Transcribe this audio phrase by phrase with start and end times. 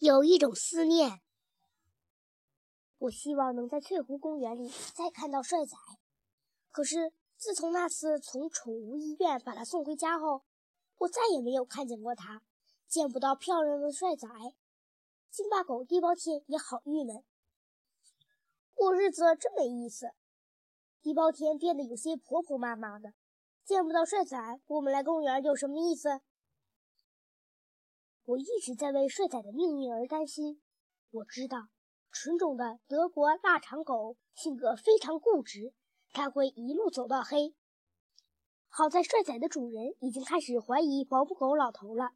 [0.00, 1.20] 有一种思念。
[2.96, 5.76] 我希望能在翠湖公园里再看到帅仔，
[6.70, 10.42] 可是自从那次从宠物医院把他送回家后，
[10.96, 12.40] 我再也没有看见过他，
[12.88, 14.26] 见不到漂亮的帅仔。
[15.30, 17.22] 金巴狗地包天也好郁闷，
[18.72, 20.12] 过日子真没意思。
[21.02, 23.12] 地包天变得有些婆婆妈妈的，
[23.66, 26.22] 见不到帅仔，我们来公园有什么意思？
[28.30, 30.62] 我一直在为帅仔的命运而担心。
[31.10, 31.68] 我知道，
[32.12, 35.74] 纯种的德国腊肠狗性格非常固执，
[36.12, 37.56] 它会一路走到黑。
[38.68, 42.12] 好在帅仔的主人已经开始怀疑保姆狗老头了。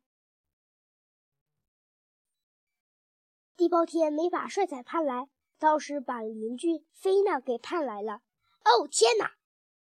[3.57, 5.29] 地包天没把帅仔盼来，
[5.59, 8.23] 倒是把邻居菲娜给盼来了。
[8.65, 9.33] 哦天哪！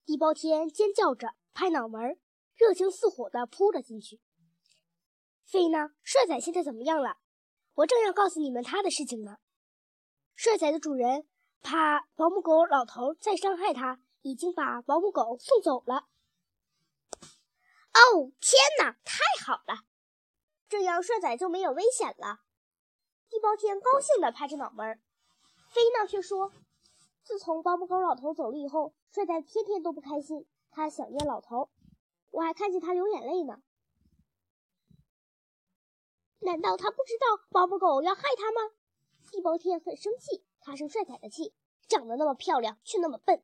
[0.06, 2.18] 地包天尖叫着，拍脑门，
[2.56, 4.18] 热情似火地扑了进去。
[5.52, 5.90] 飞呢？
[6.02, 7.18] 帅仔现在怎么样了？
[7.74, 9.36] 我正要告诉你们他的事情呢。
[10.34, 11.28] 帅仔的主人
[11.60, 16.06] 怕保姆狗老头再伤害他，已经把保姆狗送走了。
[17.92, 18.96] 哦，天哪！
[19.04, 19.84] 太好了，
[20.70, 22.40] 这样帅仔就没有危险了。
[23.28, 25.00] 地包天高兴地拍着脑门儿，
[25.68, 26.50] 菲娜却说
[27.22, 31.68] ：“自从保姆狗老头走了以后，帅仔天天都不开心，他想念老头，
[32.30, 33.62] 我还看见他流眼泪呢。”
[36.42, 38.74] 难道他不知道保姆狗要害他吗？
[39.30, 41.54] 地包天很生气，他生帅仔的气，
[41.88, 43.42] 长得那么漂亮却那么笨。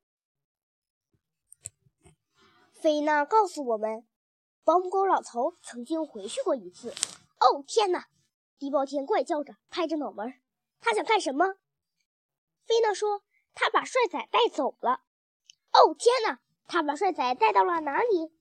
[2.75, 4.07] 菲娜告诉我们，
[4.65, 6.91] 保姆狗老头曾经回去过一次。
[7.41, 8.09] 哦天哪！
[8.59, 10.35] 地包天怪叫着，拍着脑门。
[10.81, 11.55] 他想干什么？
[12.67, 13.23] 菲娜说
[13.55, 15.05] ：“他把帅仔带走了。”
[15.73, 16.41] 哦天哪！
[16.67, 18.33] 他把帅仔带到了哪里？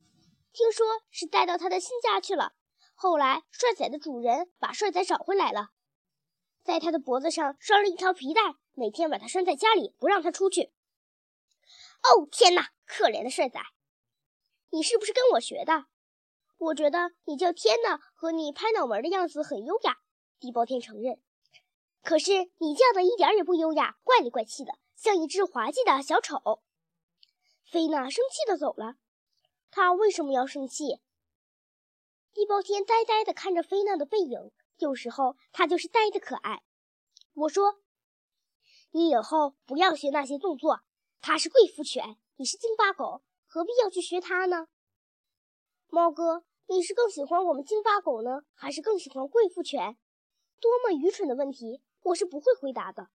[0.51, 2.53] 听说是带到他的新家去了。
[2.99, 5.69] 后来，帅仔的主人把帅仔找回来了，
[6.63, 8.41] 在他的脖子上拴了一条皮带，
[8.73, 10.71] 每天把他拴在家里，不让他出去。
[12.01, 13.59] 哦天哪，可怜的帅仔！
[14.71, 15.85] 你是不是跟我学的？
[16.57, 19.99] 我觉得你叫天哪和你拍脑门的样子很优雅。
[20.39, 21.21] 地包天承认，
[22.01, 26.63] 可是你叫的一点也不优雅，怪里怪气的，像一只滑稽的小丑。
[27.63, 28.95] 菲娜生气的走了。
[29.69, 30.99] 他为什么要生气？
[32.37, 36.61] 地包天呆呆地看着菲娜的背影，有时候他就是呆的可爱。
[37.33, 37.81] 我说
[38.93, 40.81] ：“你以后不要学那些动作。
[41.19, 44.67] 它是贵妇犬，你是京巴狗，何必要去学它呢？”
[45.89, 49.97] 猫哥，你是更喜欢我们京巴狗呢，还是更喜欢贵妇犬？
[50.61, 53.09] 多么愚蠢的问题，我是不会回答的。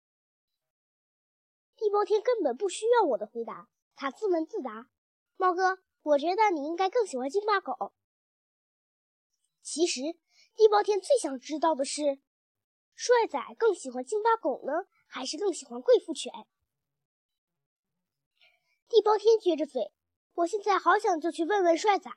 [1.77, 4.87] 地包天根本不需要我的回答，他自问自答
[5.37, 7.93] ：“猫哥，我觉得你应该更喜欢京巴狗。”
[9.63, 10.01] 其实，
[10.55, 12.19] 地包天最想知道的是，
[12.95, 16.33] 帅仔更喜欢京巴狗呢，还是更喜欢贵妇犬？
[18.89, 19.93] 地包天撅着嘴，
[20.35, 22.11] 我现在好想就去问问帅仔。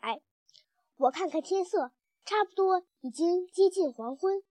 [0.96, 1.92] 我看看天色，
[2.26, 4.44] 差不多已经接近黄昏，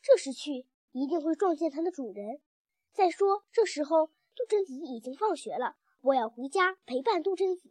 [0.00, 2.40] 这时去一定会撞见它的主人。
[2.92, 7.70] 再说，这时候杜真子已经放学了，我要回家陪伴杜真子。